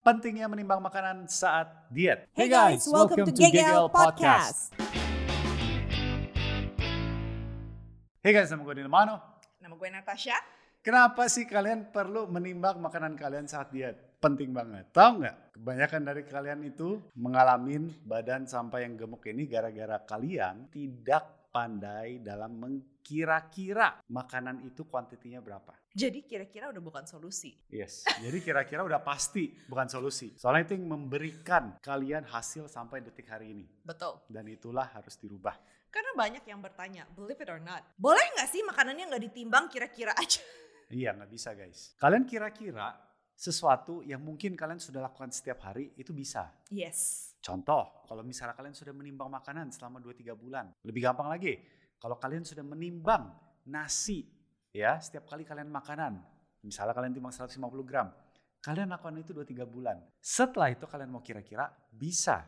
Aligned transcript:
Pentingnya 0.00 0.48
menimbang 0.48 0.80
makanan 0.80 1.28
saat 1.28 1.68
diet. 1.92 2.24
Hey 2.32 2.48
guys, 2.48 2.88
welcome 2.88 3.20
to 3.20 3.36
GGL 3.36 3.92
Podcast. 3.92 4.72
Hey 8.24 8.32
guys, 8.32 8.48
nama 8.48 8.64
gue 8.64 8.80
Dino 8.80 8.88
Mano. 8.88 9.20
Nama 9.60 9.76
gue 9.76 9.88
Natasha. 9.92 10.40
Kenapa 10.80 11.28
sih 11.28 11.44
kalian 11.44 11.92
perlu 11.92 12.24
menimbang 12.32 12.80
makanan 12.80 13.12
kalian 13.12 13.44
saat 13.44 13.76
diet? 13.76 14.16
Penting 14.24 14.56
banget. 14.56 14.88
Tahu 14.88 15.20
nggak? 15.20 15.60
Kebanyakan 15.60 16.02
dari 16.08 16.22
kalian 16.24 16.60
itu 16.64 16.96
mengalami 17.20 17.92
badan 18.00 18.48
sampai 18.48 18.88
yang 18.88 18.96
gemuk 18.96 19.20
ini 19.28 19.44
gara-gara 19.44 20.00
kalian 20.00 20.64
tidak 20.72 21.39
pandai 21.50 22.22
dalam 22.22 22.54
mengkira-kira 22.56 24.06
makanan 24.06 24.62
itu 24.62 24.86
kuantitinya 24.86 25.42
berapa. 25.42 25.74
Jadi 25.90 26.22
kira-kira 26.22 26.70
udah 26.70 26.78
bukan 26.78 27.04
solusi. 27.04 27.58
Yes, 27.66 28.06
jadi 28.22 28.38
kira-kira 28.38 28.86
udah 28.86 29.02
pasti 29.02 29.50
bukan 29.66 29.90
solusi. 29.90 30.38
Soalnya 30.38 30.70
itu 30.70 30.74
yang 30.78 30.86
memberikan 30.86 31.82
kalian 31.82 32.22
hasil 32.22 32.70
sampai 32.70 33.02
detik 33.02 33.26
hari 33.26 33.50
ini. 33.50 33.66
Betul. 33.82 34.22
Dan 34.30 34.46
itulah 34.46 34.86
harus 34.94 35.18
dirubah. 35.18 35.58
Karena 35.90 36.14
banyak 36.14 36.46
yang 36.46 36.62
bertanya, 36.62 37.02
believe 37.18 37.42
it 37.42 37.50
or 37.50 37.58
not, 37.58 37.82
boleh 37.98 38.22
nggak 38.38 38.46
sih 38.46 38.62
makanannya 38.62 39.10
nggak 39.10 39.24
ditimbang 39.26 39.66
kira-kira 39.66 40.14
aja? 40.14 40.38
Iya, 40.90 41.14
nggak 41.18 41.30
bisa 41.30 41.50
guys. 41.54 41.98
Kalian 41.98 42.22
kira-kira 42.26 42.94
sesuatu 43.34 44.02
yang 44.06 44.22
mungkin 44.22 44.54
kalian 44.54 44.78
sudah 44.78 45.02
lakukan 45.02 45.34
setiap 45.34 45.66
hari 45.66 45.90
itu 45.98 46.14
bisa. 46.14 46.54
Yes. 46.70 47.29
Contoh, 47.40 48.04
kalau 48.04 48.20
misalnya 48.20 48.52
kalian 48.52 48.76
sudah 48.76 48.92
menimbang 48.92 49.32
makanan 49.32 49.72
selama 49.72 49.96
2-3 49.98 50.36
bulan. 50.36 50.68
Lebih 50.84 51.00
gampang 51.08 51.28
lagi, 51.32 51.56
kalau 51.96 52.20
kalian 52.20 52.44
sudah 52.44 52.64
menimbang 52.64 53.32
nasi 53.68 54.28
ya 54.72 55.00
setiap 55.00 55.24
kali 55.28 55.48
kalian 55.48 55.72
makanan. 55.72 56.20
Misalnya 56.60 56.92
kalian 56.92 57.16
timbang 57.16 57.32
150 57.32 57.56
gram. 57.88 58.12
Kalian 58.60 58.92
lakukan 58.92 59.16
itu 59.16 59.32
2-3 59.32 59.64
bulan. 59.64 59.96
Setelah 60.20 60.68
itu 60.68 60.84
kalian 60.84 61.08
mau 61.08 61.24
kira-kira 61.24 61.72
bisa. 61.88 62.44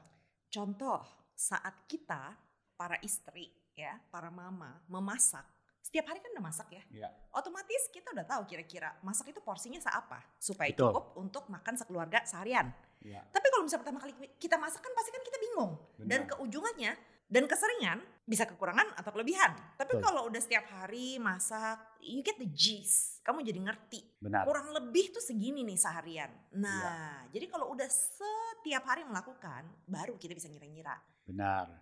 Contoh, 0.52 1.00
saat 1.32 1.88
kita 1.88 2.36
para 2.76 3.00
istri 3.00 3.48
ya, 3.72 3.96
para 4.12 4.28
mama 4.28 4.76
memasak, 4.92 5.48
setiap 5.80 6.12
hari 6.12 6.20
kan 6.20 6.36
udah 6.36 6.44
masak 6.44 6.68
ya. 6.68 6.82
Ya. 6.92 7.08
Otomatis 7.32 7.88
kita 7.88 8.12
udah 8.12 8.28
tahu 8.28 8.44
kira-kira 8.44 8.92
masak 9.00 9.32
itu 9.32 9.40
porsinya 9.40 9.80
seapa 9.80 10.20
supaya 10.36 10.68
Betul. 10.68 10.92
cukup 10.92 11.06
untuk 11.16 11.44
makan 11.48 11.74
sekeluarga 11.80 12.20
seharian. 12.28 12.68
Ya. 13.02 13.22
Tapi 13.30 13.46
kalau 13.50 13.66
misalnya 13.66 13.82
pertama 13.82 13.98
kali 14.02 14.12
kita 14.38 14.56
masak 14.58 14.80
kan 14.82 14.92
pasti 14.94 15.10
kan 15.10 15.22
kita 15.22 15.38
bingung. 15.38 15.72
Dan 15.98 16.26
Benar. 16.26 16.30
keujungannya 16.34 16.92
dan 17.32 17.44
keseringan 17.48 17.98
bisa 18.28 18.44
kekurangan 18.44 18.92
atau 18.94 19.10
kelebihan. 19.10 19.56
Tapi 19.80 19.96
Betul. 19.96 20.04
kalau 20.04 20.28
udah 20.28 20.40
setiap 20.42 20.68
hari 20.68 21.16
masak, 21.16 21.80
you 22.04 22.20
get 22.20 22.36
the 22.36 22.46
gist. 22.52 23.24
Kamu 23.24 23.40
jadi 23.40 23.56
ngerti. 23.56 24.20
Benar. 24.20 24.44
Kurang 24.44 24.68
lebih 24.70 25.16
tuh 25.16 25.24
segini 25.24 25.64
nih 25.64 25.78
seharian. 25.80 26.30
Nah, 26.60 27.24
jadi 27.32 27.48
kalau 27.48 27.72
udah 27.72 27.88
setiap 27.88 28.84
hari 28.84 29.08
melakukan, 29.08 29.64
baru 29.88 30.20
kita 30.20 30.36
bisa 30.36 30.52
ngira-ngira. 30.52 30.94
Benar. 31.24 31.72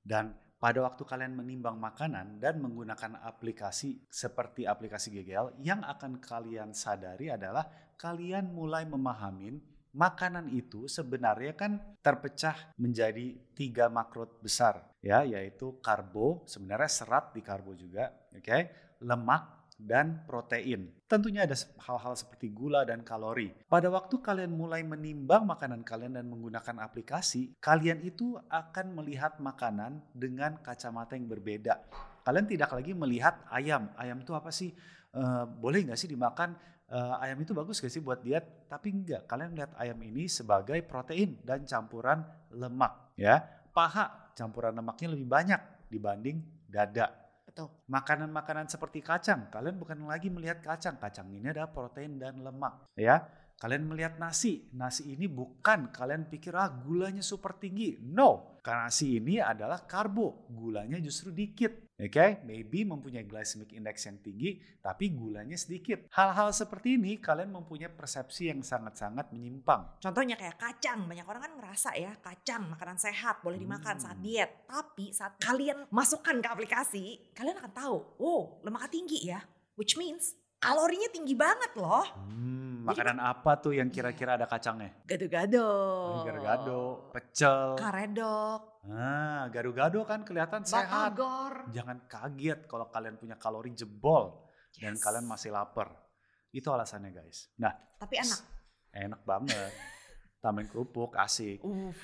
Dan 0.00 0.32
pada 0.60 0.78
waktu 0.84 1.02
kalian 1.08 1.34
menimbang 1.34 1.80
makanan 1.80 2.36
dan 2.36 2.60
menggunakan 2.60 3.16
aplikasi 3.24 4.06
seperti 4.12 4.68
aplikasi 4.68 5.10
GGL, 5.10 5.58
yang 5.64 5.80
akan 5.82 6.20
kalian 6.20 6.76
sadari 6.76 7.32
adalah 7.32 7.64
kalian 7.96 8.52
mulai 8.52 8.84
memahamin 8.84 9.60
makanan 9.94 10.50
itu 10.54 10.86
sebenarnya 10.86 11.54
kan 11.58 11.80
terpecah 12.00 12.74
menjadi 12.78 13.34
tiga 13.54 13.90
makro 13.90 14.26
besar 14.38 14.86
ya 15.02 15.26
yaitu 15.26 15.78
karbo 15.82 16.46
sebenarnya 16.46 16.90
serat 16.90 17.34
di 17.34 17.42
karbo 17.42 17.74
juga 17.74 18.10
oke 18.30 18.58
lemak 19.02 19.60
dan 19.80 20.20
protein. 20.28 20.92
Tentunya 21.08 21.48
ada 21.48 21.56
hal-hal 21.56 22.14
seperti 22.14 22.52
gula 22.52 22.84
dan 22.84 23.00
kalori. 23.00 23.50
Pada 23.66 23.88
waktu 23.88 24.20
kalian 24.20 24.52
mulai 24.52 24.84
menimbang 24.84 25.48
makanan 25.48 25.80
kalian 25.82 26.20
dan 26.20 26.28
menggunakan 26.28 26.84
aplikasi, 26.84 27.56
kalian 27.58 28.04
itu 28.04 28.36
akan 28.52 28.92
melihat 29.00 29.40
makanan 29.40 30.04
dengan 30.12 30.60
kacamata 30.60 31.16
yang 31.16 31.26
berbeda. 31.26 31.80
Kalian 32.20 32.46
tidak 32.46 32.70
lagi 32.76 32.92
melihat 32.92 33.40
ayam. 33.48 33.88
Ayam 33.96 34.20
itu 34.20 34.36
apa 34.36 34.52
sih? 34.52 34.70
Eh, 35.10 35.44
boleh 35.48 35.90
nggak 35.90 35.98
sih 35.98 36.06
dimakan? 36.12 36.54
Eh, 36.90 37.16
ayam 37.22 37.38
itu 37.38 37.54
bagus 37.54 37.78
gak 37.78 37.94
sih 37.94 38.02
buat 38.02 38.18
diet? 38.18 38.66
Tapi 38.66 38.90
enggak. 38.90 39.30
Kalian 39.30 39.54
lihat 39.54 39.70
ayam 39.78 39.94
ini 40.02 40.26
sebagai 40.26 40.82
protein 40.82 41.38
dan 41.46 41.62
campuran 41.62 42.26
lemak. 42.50 43.14
Ya, 43.14 43.46
paha 43.70 44.34
campuran 44.34 44.74
lemaknya 44.74 45.14
lebih 45.14 45.30
banyak 45.30 45.60
dibanding 45.86 46.42
dada. 46.66 47.14
Betul. 47.46 47.70
Makanan-makanan 47.86 48.66
seperti 48.66 49.06
kacang, 49.06 49.46
kalian 49.54 49.78
bukan 49.78 50.02
lagi 50.02 50.34
melihat 50.34 50.58
kacang. 50.66 50.98
Kacang 50.98 51.30
ini 51.30 51.54
ada 51.54 51.70
protein 51.70 52.18
dan 52.18 52.42
lemak, 52.42 52.90
ya. 52.98 53.22
Kalian 53.60 53.92
melihat 53.92 54.16
nasi, 54.16 54.72
nasi 54.72 55.12
ini 55.12 55.28
bukan 55.28 55.92
kalian 55.92 56.32
pikir 56.32 56.56
ah 56.56 56.72
gulanya 56.72 57.20
super 57.20 57.52
tinggi. 57.60 58.00
No, 58.00 58.56
karena 58.64 58.88
nasi 58.88 59.20
ini 59.20 59.36
adalah 59.36 59.84
karbo, 59.84 60.48
gulanya 60.48 60.96
justru 60.96 61.28
dikit. 61.28 61.92
Oke, 62.00 62.40
maybe 62.48 62.88
mempunyai 62.88 63.28
glycemic 63.28 63.76
index 63.76 64.08
yang 64.08 64.16
tinggi, 64.24 64.56
tapi 64.80 65.12
gulanya 65.12 65.52
sedikit. 65.60 66.08
Hal-hal 66.08 66.56
seperti 66.56 66.96
ini 66.96 67.20
kalian 67.20 67.52
mempunyai 67.52 67.92
persepsi 67.92 68.48
yang 68.48 68.64
sangat-sangat 68.64 69.28
menyimpang. 69.36 70.00
Contohnya 70.00 70.40
kayak 70.40 70.56
kacang, 70.56 71.04
banyak 71.04 71.28
orang 71.28 71.44
kan 71.44 71.52
ngerasa 71.60 72.00
ya 72.00 72.16
kacang 72.16 72.72
makanan 72.72 72.96
sehat 72.96 73.44
boleh 73.44 73.60
dimakan 73.60 74.00
Hmm. 74.00 74.04
saat 74.08 74.18
diet. 74.24 74.64
Tapi 74.64 75.12
saat 75.12 75.36
kalian 75.36 75.84
masukkan 75.92 76.40
ke 76.40 76.48
aplikasi, 76.48 77.04
kalian 77.36 77.60
akan 77.60 77.72
tahu, 77.76 77.96
oh 78.24 78.64
lemaknya 78.64 78.88
tinggi 78.88 79.20
ya. 79.28 79.44
Which 79.76 80.00
means 80.00 80.39
kalorinya 80.60 81.08
tinggi 81.08 81.32
banget 81.32 81.72
loh. 81.74 82.04
Hmm, 82.28 82.84
makanan 82.84 83.16
apa 83.18 83.56
tuh 83.58 83.72
yang 83.72 83.88
kira-kira 83.88 84.36
ada 84.36 84.44
kacangnya? 84.44 84.92
Gado-gado. 85.08 85.68
Gado-gado, 86.28 86.80
pecel. 87.10 87.80
Karedok. 87.80 88.84
Nah, 88.86 89.48
gado-gado 89.48 90.04
kan 90.04 90.20
kelihatan 90.22 90.62
sehat. 90.62 91.16
Batagor. 91.16 91.72
Jangan 91.72 92.04
kaget 92.04 92.68
kalau 92.68 92.92
kalian 92.92 93.16
punya 93.16 93.40
kalori 93.40 93.72
jebol 93.72 94.44
dan 94.76 94.94
Yes. 94.94 95.02
kalian 95.02 95.24
masih 95.26 95.50
lapar. 95.50 95.96
Itu 96.52 96.68
alasannya 96.70 97.10
guys. 97.10 97.48
Nah, 97.56 97.72
Tapi 97.96 98.20
enak. 98.20 98.40
enak 98.92 99.20
banget. 99.24 99.72
Tambahin 100.44 100.68
kerupuk, 100.68 101.16
asik. 101.16 101.60
Uff. 101.64 101.96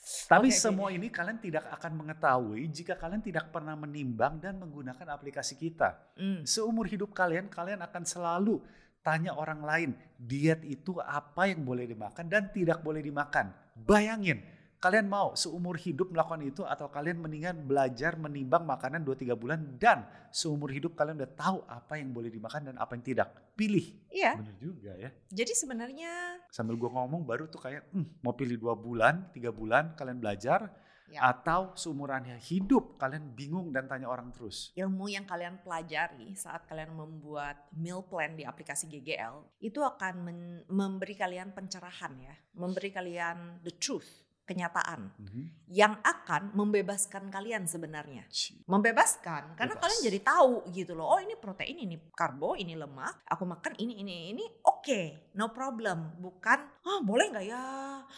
Tapi 0.00 0.48
oke, 0.48 0.56
semua 0.56 0.88
ini 0.88 1.12
kalian 1.12 1.36
tidak 1.36 1.68
akan 1.76 1.92
mengetahui 2.00 2.64
jika 2.72 2.96
kalian 2.96 3.20
tidak 3.20 3.52
pernah 3.52 3.76
menimbang 3.76 4.40
dan 4.40 4.56
menggunakan 4.56 5.04
aplikasi 5.12 5.60
kita. 5.60 6.16
Hmm. 6.16 6.40
Seumur 6.48 6.88
hidup 6.88 7.12
kalian, 7.12 7.52
kalian 7.52 7.84
akan 7.84 8.08
selalu 8.08 8.64
tanya 9.04 9.36
orang 9.36 9.60
lain, 9.60 9.90
diet 10.16 10.64
itu 10.64 10.96
apa 11.00 11.48
yang 11.48 11.64
boleh 11.64 11.84
dimakan 11.84 12.28
dan 12.32 12.48
tidak 12.48 12.80
boleh 12.80 13.04
dimakan. 13.04 13.52
Bayangin, 13.76 14.40
kalian 14.80 15.12
mau 15.12 15.36
seumur 15.36 15.76
hidup 15.76 16.08
melakukan 16.08 16.40
itu 16.40 16.64
atau 16.64 16.88
kalian 16.88 17.20
mendingan 17.20 17.68
belajar 17.68 18.16
menimbang 18.16 18.64
makanan 18.64 19.04
2-3 19.04 19.36
bulan 19.36 19.60
dan 19.76 20.08
seumur 20.32 20.72
hidup 20.72 20.96
kalian 20.96 21.20
udah 21.20 21.32
tahu 21.36 21.60
apa 21.68 22.00
yang 22.00 22.16
boleh 22.16 22.32
dimakan 22.32 22.72
dan 22.72 22.76
apa 22.80 22.96
yang 22.96 23.04
tidak. 23.04 23.28
Pilih. 23.52 23.84
Iya. 24.08 24.40
Bener 24.40 24.56
juga 24.56 24.92
ya. 24.96 25.12
Jadi 25.28 25.52
sebenarnya 25.52 26.40
Sambil 26.48 26.80
gua 26.80 26.96
ngomong 26.96 27.28
baru 27.28 27.44
tuh 27.46 27.60
kayak 27.60 27.92
"Hmm, 27.92 28.08
mau 28.24 28.32
pilih 28.32 28.56
dua 28.56 28.72
bulan, 28.72 29.28
tiga 29.36 29.52
bulan 29.52 29.92
kalian 29.94 30.16
belajar 30.16 30.72
Ya. 31.10 31.34
atau 31.34 31.74
seumurannya 31.74 32.38
hidup 32.38 32.94
kalian 32.94 33.34
bingung 33.34 33.74
dan 33.74 33.90
tanya 33.90 34.06
orang 34.06 34.30
terus. 34.30 34.70
ilmu 34.78 35.10
yang 35.10 35.26
kalian 35.26 35.58
pelajari 35.58 36.38
saat 36.38 36.70
kalian 36.70 36.94
membuat 36.94 37.66
meal 37.74 38.06
plan 38.06 38.38
di 38.38 38.46
aplikasi 38.46 38.86
GGL 38.86 39.58
itu 39.58 39.82
akan 39.82 40.22
memberi 40.70 41.18
kalian 41.18 41.50
pencerahan 41.50 42.14
ya, 42.14 42.34
memberi 42.54 42.94
kalian 42.94 43.58
the 43.66 43.74
truth, 43.74 44.06
kenyataan 44.50 45.14
Mhm. 45.14 45.42
yang 45.70 45.94
akan 46.02 46.50
membebaskan 46.52 47.30
kalian 47.30 47.64
sebenarnya. 47.64 48.26
Membebaskan 48.66 49.54
karena 49.54 49.74
Bebas. 49.74 49.82
kalian 49.86 50.00
jadi 50.04 50.20
tahu 50.20 50.52
gitu 50.70 50.92
loh. 50.92 51.06
Oh, 51.06 51.20
ini 51.20 51.34
protein, 51.34 51.78
ini 51.78 51.96
karbo, 52.10 52.54
ini 52.54 52.74
lemak. 52.74 53.22
Aku 53.24 53.46
makan 53.46 53.78
ini 53.78 54.02
ini 54.02 54.14
ini. 54.30 54.44
Oke, 54.62 55.30
no 55.34 55.50
problem. 55.50 56.18
Bukan, 56.18 56.58
ah 56.80 57.00
boleh 57.00 57.30
nggak 57.30 57.46
ya? 57.46 57.64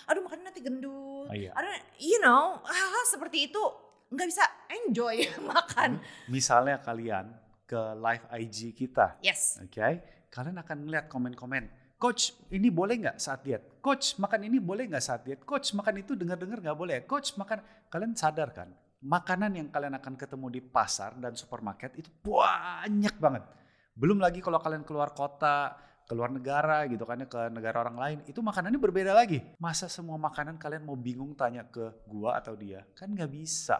Aduh 0.06 0.22
makan 0.22 0.41
nanti 0.43 0.60
gendut. 0.60 1.29
Oh, 1.29 1.37
iya. 1.37 1.52
Aduh, 1.52 1.69
you 1.99 2.17
know, 2.19 2.56
hal-hal 2.62 3.05
seperti 3.06 3.49
itu 3.49 3.62
nggak 4.08 4.28
bisa 4.28 4.44
enjoy 4.70 5.20
makan. 5.52 6.00
Misalnya 6.26 6.81
kalian 6.81 7.28
ke 7.64 7.81
live 7.96 8.25
IG 8.31 8.73
kita, 8.73 9.17
Yes. 9.20 9.56
oke? 9.58 9.88
Kalian 10.28 10.56
akan 10.56 10.76
melihat 10.85 11.08
komen-komen. 11.08 11.81
Coach, 12.02 12.34
ini 12.50 12.66
boleh 12.66 12.99
nggak 12.99 13.22
saat 13.22 13.46
diet? 13.46 13.78
Coach, 13.78 14.19
makan 14.19 14.50
ini 14.50 14.58
boleh 14.58 14.90
nggak 14.90 14.99
saat 14.99 15.22
diet? 15.22 15.46
Coach, 15.46 15.70
makan 15.70 16.02
itu 16.02 16.19
dengar-dengar 16.19 16.58
nggak 16.58 16.75
boleh. 16.75 17.06
Coach, 17.06 17.38
makan. 17.38 17.62
Kalian 17.87 18.19
sadar 18.19 18.50
kan? 18.50 18.75
Makanan 19.06 19.54
yang 19.54 19.70
kalian 19.70 19.94
akan 20.02 20.19
ketemu 20.19 20.50
di 20.50 20.60
pasar 20.66 21.14
dan 21.22 21.38
supermarket 21.38 21.94
itu 21.94 22.10
banyak 22.26 23.14
banget. 23.22 23.46
Belum 23.94 24.19
lagi 24.19 24.43
kalau 24.43 24.58
kalian 24.58 24.82
keluar 24.82 25.14
kota, 25.14 25.78
keluar 26.10 26.34
negara 26.34 26.90
gitu 26.90 27.06
kan 27.06 27.22
ya, 27.22 27.31
ke 27.31 27.38
negara 27.54 27.87
orang 27.87 27.94
lain, 27.94 28.19
itu 28.26 28.43
makanannya 28.43 28.82
berbeda 28.82 29.14
lagi. 29.14 29.38
Masa 29.62 29.87
semua 29.87 30.19
makanan 30.19 30.58
kalian 30.58 30.82
mau 30.82 30.99
bingung 30.99 31.38
tanya 31.38 31.62
ke 31.70 32.02
gua 32.10 32.43
atau 32.43 32.58
dia? 32.58 32.82
Kan 32.99 33.14
nggak 33.14 33.31
bisa. 33.31 33.78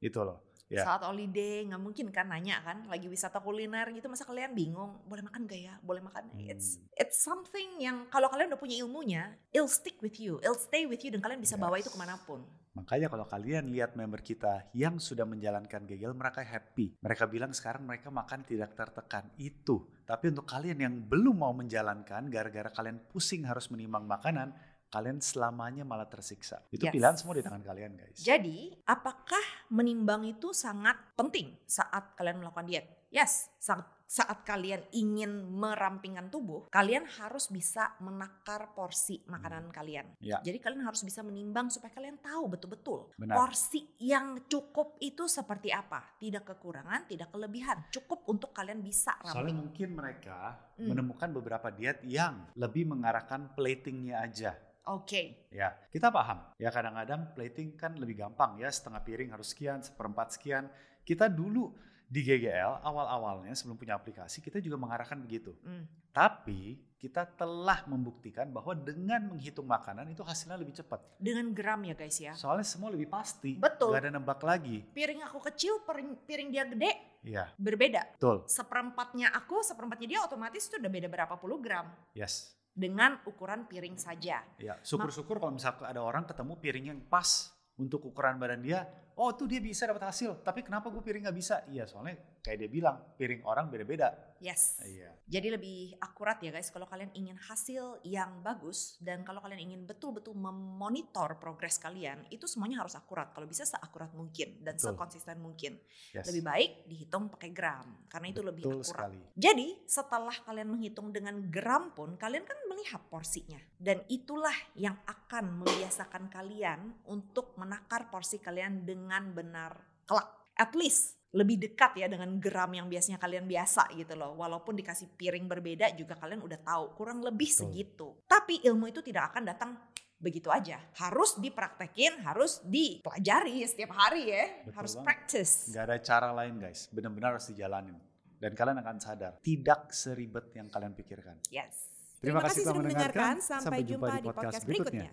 Itu 0.00 0.24
loh. 0.24 0.53
Ya. 0.74 0.82
Saat 0.82 1.06
holiday 1.06 1.62
nggak 1.64 1.78
mungkin 1.78 2.06
kan 2.10 2.26
nanya 2.26 2.58
kan, 2.60 2.82
lagi 2.90 3.06
wisata 3.06 3.38
kuliner 3.38 3.86
gitu 3.94 4.10
masa 4.10 4.26
kalian 4.26 4.50
bingung 4.52 4.98
boleh 5.06 5.22
makan 5.22 5.46
gak 5.46 5.60
ya? 5.62 5.74
Boleh 5.80 6.02
makan? 6.02 6.34
It's 6.42 6.76
Hmm. 6.76 6.90
it's 6.98 7.18
something 7.22 7.78
yang 7.78 8.10
kalau 8.10 8.26
kalian 8.26 8.50
udah 8.50 8.58
punya 8.58 8.76
ilmunya, 8.82 9.30
it'll 9.54 9.70
stick 9.70 10.02
with 10.02 10.18
you, 10.18 10.42
it'll 10.42 10.58
stay 10.58 10.84
with 10.84 11.00
you 11.00 11.14
dan 11.14 11.22
kalian 11.22 11.38
bisa 11.38 11.54
bawa 11.54 11.78
Yes. 11.78 11.86
itu 11.86 11.94
ke 11.94 11.98
mana 12.02 12.18
pun. 12.18 12.42
Makanya 12.74 13.06
kalau 13.06 13.22
kalian 13.22 13.70
lihat 13.70 13.94
member 13.94 14.18
kita 14.18 14.66
yang 14.74 14.98
sudah 14.98 15.22
menjalankan 15.22 15.86
GGL, 15.86 16.10
mereka 16.10 16.42
happy. 16.42 16.98
Mereka 16.98 17.30
bilang 17.30 17.54
sekarang 17.54 17.86
mereka 17.86 18.10
makan 18.10 18.42
tidak 18.42 18.74
tertekan. 18.74 19.30
Itu. 19.38 19.86
Tapi 20.02 20.34
untuk 20.34 20.42
kalian 20.42 20.82
yang 20.82 20.94
belum 21.06 21.38
mau 21.38 21.54
menjalankan, 21.54 22.26
gara-gara 22.26 22.74
kalian 22.74 22.98
pusing 23.06 23.46
harus 23.46 23.70
menimbang 23.70 24.10
makanan, 24.10 24.50
kalian 24.90 25.22
selamanya 25.22 25.86
malah 25.86 26.06
tersiksa. 26.06 26.66
Itu 26.70 26.86
Yes. 26.86 26.94
pilihan 26.98 27.14
semua 27.14 27.34
di 27.34 27.42
tangan 27.42 27.62
kalian 27.62 27.94
guys. 27.94 28.18
Jadi, 28.18 28.74
apakah 28.86 29.42
menimbang 29.68 30.24
itu 30.26 30.50
sangat 30.50 30.96
penting 31.14 31.54
saat 31.64 32.12
kalian 32.14 32.40
melakukan 32.40 32.66
diet? 32.66 32.86
Yes, 33.14 33.46
saat, 33.62 33.86
saat 34.10 34.42
kalian 34.42 34.82
ingin 34.90 35.46
merampingkan 35.46 36.34
tubuh, 36.34 36.66
kalian 36.66 37.06
harus 37.06 37.46
bisa 37.46 37.94
menakar 38.02 38.74
porsi 38.74 39.22
makanan 39.30 39.70
kalian. 39.70 40.18
Ya. 40.18 40.42
Jadi 40.42 40.58
kalian 40.58 40.82
harus 40.82 41.06
bisa 41.06 41.22
menimbang 41.22 41.70
supaya 41.70 41.94
kalian 41.94 42.18
tahu 42.18 42.50
betul-betul 42.50 43.14
Benar. 43.14 43.38
porsi 43.38 43.86
yang 44.02 44.42
cukup 44.50 44.98
itu 44.98 45.30
seperti 45.30 45.70
apa. 45.70 46.18
Tidak 46.18 46.42
kekurangan, 46.42 47.06
tidak 47.06 47.30
kelebihan. 47.30 47.86
Cukup 47.94 48.26
untuk 48.26 48.50
kalian 48.50 48.82
bisa 48.82 49.14
Soalnya 49.22 49.54
ramping. 49.54 49.58
mungkin 49.62 49.88
mereka 49.94 50.38
Hmm. 50.74 50.90
menemukan 50.90 51.30
beberapa 51.30 51.70
diet 51.70 52.02
yang 52.02 52.50
lebih 52.58 52.90
mengarahkan 52.90 53.54
platingnya 53.54 54.26
aja. 54.26 54.58
Oke, 54.84 55.48
Ya, 55.48 55.72
kita 55.88 56.12
paham. 56.12 56.44
Ya 56.60 56.68
kadang-kadang 56.68 57.32
plating 57.32 57.72
kan 57.72 57.96
lebih 57.96 58.20
gampang 58.20 58.60
ya, 58.60 58.68
setengah 58.68 59.00
piring 59.00 59.32
harus 59.32 59.56
sekian, 59.56 59.80
seperempat 59.80 60.36
sekian. 60.36 60.68
Kita 61.00 61.28
dulu 61.28 61.72
di 62.04 62.20
GGL 62.20 62.84
awal-awalnya 62.84 63.56
sebelum 63.56 63.80
punya 63.80 63.96
aplikasi 63.96 64.44
kita 64.44 64.60
juga 64.60 64.76
mengarahkan 64.76 65.16
begitu. 65.18 65.56
Hmm. 65.64 65.88
Tapi 66.12 66.76
kita 67.00 67.26
telah 67.26 67.84
membuktikan 67.84 68.48
bahwa 68.48 68.72
dengan 68.72 69.34
menghitung 69.34 69.64
makanan 69.64 70.08
itu 70.08 70.20
hasilnya 70.20 70.56
lebih 70.56 70.76
cepat. 70.76 71.00
dengan 71.16 71.52
gram 71.52 71.80
ya 71.84 71.96
guys 71.96 72.16
ya. 72.20 72.32
Soalnya 72.36 72.64
semua 72.64 72.92
lebih 72.92 73.08
pasti. 73.08 73.56
Betul. 73.56 73.92
Gak 73.92 74.04
ada 74.04 74.12
nebak 74.14 74.40
lagi. 74.40 74.84
Piring 74.92 75.20
aku 75.24 75.40
kecil, 75.42 75.80
piring, 75.84 76.16
piring 76.24 76.48
dia 76.52 76.64
gede, 76.68 76.92
Iya, 77.24 77.48
berbeda. 77.56 78.20
betul. 78.20 78.44
seperempatnya 78.48 79.32
aku, 79.32 79.64
seperempatnya 79.64 80.08
dia 80.08 80.20
otomatis 80.20 80.64
itu 80.64 80.76
udah 80.76 80.92
beda 80.92 81.08
berapa 81.08 81.34
puluh 81.36 81.56
gram 81.60 81.88
Yes. 82.12 82.52
Dengan 82.74 83.22
ukuran 83.22 83.70
piring 83.70 83.94
saja. 83.94 84.42
Ya, 84.58 84.74
syukur-syukur 84.82 85.38
kalau 85.38 85.54
misalkan 85.54 85.86
ada 85.86 86.02
orang 86.02 86.26
ketemu 86.26 86.58
piring 86.58 86.86
yang 86.90 87.00
pas 87.06 87.54
untuk 87.78 88.10
ukuran 88.10 88.36
badan 88.42 88.60
dia, 88.66 88.82
oh 89.16 89.30
tuh 89.34 89.46
dia 89.46 89.62
bisa 89.62 89.86
dapat 89.86 90.10
hasil. 90.10 90.42
Tapi 90.42 90.66
kenapa 90.66 90.90
gue 90.90 91.02
piring 91.02 91.26
nggak 91.28 91.38
bisa? 91.38 91.62
Iya, 91.70 91.86
soalnya 91.86 92.18
kayak 92.44 92.58
dia 92.60 92.70
bilang 92.70 92.96
piring 93.16 93.42
orang 93.48 93.72
beda-beda. 93.72 94.36
Yes. 94.42 94.76
Iya. 94.84 95.16
Jadi 95.24 95.48
lebih 95.56 95.96
akurat 96.04 96.36
ya 96.44 96.52
guys 96.52 96.68
kalau 96.68 96.84
kalian 96.84 97.08
ingin 97.16 97.40
hasil 97.40 98.04
yang 98.04 98.44
bagus 98.44 99.00
dan 99.00 99.24
kalau 99.24 99.40
kalian 99.40 99.72
ingin 99.72 99.80
betul-betul 99.88 100.36
memonitor 100.36 101.40
progres 101.40 101.80
kalian, 101.80 102.28
itu 102.28 102.44
semuanya 102.44 102.84
harus 102.84 102.92
akurat. 102.92 103.32
Kalau 103.32 103.48
bisa 103.48 103.64
seakurat 103.64 104.12
mungkin 104.12 104.60
dan 104.60 104.76
Betul. 104.76 104.92
sekonsisten 104.92 105.40
mungkin. 105.40 105.80
Yes. 106.12 106.28
Lebih 106.28 106.42
baik 106.44 106.70
dihitung 106.84 107.32
pakai 107.32 107.50
gram 107.56 108.04
karena 108.12 108.26
itu 108.28 108.44
lebih 108.44 108.68
Betul 108.68 108.84
akurat. 108.84 108.90
sekali. 108.92 109.20
Jadi 109.32 109.68
setelah 109.88 110.36
kalian 110.44 110.68
menghitung 110.68 111.08
dengan 111.08 111.40
gram 111.48 111.96
pun 111.96 112.20
kalian 112.20 112.44
kan 112.44 112.58
melihat 112.68 113.00
porsinya 113.08 113.56
dan 113.80 114.04
itulah 114.12 114.54
yang 114.76 115.00
akan 115.08 115.64
membiasakan 115.64 116.28
kalian 116.28 116.92
untuk 117.08 117.56
menakar 117.56 118.12
porsi 118.12 118.42
kalian 118.44 118.84
dengan 118.84 119.03
benar 119.08 119.72
kelak. 120.04 120.28
At 120.54 120.72
least 120.78 121.18
lebih 121.34 121.58
dekat 121.58 121.98
ya 121.98 122.06
dengan 122.06 122.38
gram 122.38 122.70
yang 122.70 122.86
biasanya 122.86 123.18
kalian 123.18 123.50
biasa 123.50 123.90
gitu 123.98 124.14
loh. 124.14 124.38
Walaupun 124.38 124.78
dikasih 124.78 125.18
piring 125.18 125.50
berbeda 125.50 125.90
juga 125.98 126.14
kalian 126.14 126.40
udah 126.46 126.60
tahu 126.62 126.94
kurang 126.94 127.20
lebih 127.20 127.50
Betul. 127.50 127.58
segitu. 127.66 128.08
Tapi 128.30 128.62
ilmu 128.62 128.86
itu 128.86 129.02
tidak 129.02 129.34
akan 129.34 129.42
datang 129.50 129.70
begitu 130.14 130.48
aja. 130.48 130.78
Harus 130.94 131.36
dipraktekin, 131.42 132.22
harus 132.22 132.62
dipelajari 132.62 133.66
setiap 133.66 133.92
hari 133.98 134.30
ya. 134.30 134.44
Betul 134.62 134.74
harus 134.78 134.92
banget. 134.94 135.04
practice. 135.04 135.52
Nggak 135.74 135.84
ada 135.84 135.96
cara 136.00 136.28
lain 136.30 136.54
guys, 136.62 136.80
benar-benar 136.94 137.36
harus 137.36 137.50
dijalanin. 137.50 137.98
Dan 138.38 138.52
kalian 138.54 138.78
akan 138.78 138.96
sadar, 139.02 139.32
tidak 139.42 139.90
seribet 139.90 140.54
yang 140.54 140.70
kalian 140.70 140.94
pikirkan. 140.94 141.42
Yes. 141.50 141.90
Terima, 142.22 142.40
kasih 142.40 142.64
telah 142.64 142.72
sudah 142.72 142.80
mendengarkan. 142.80 143.36
mendengarkan. 143.36 143.60
Sampai 143.60 143.80
jumpa 143.84 144.06
di 144.16 144.20
podcast 144.24 144.64
berikutnya. 144.64 145.10